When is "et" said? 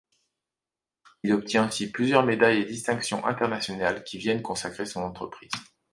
2.61-2.65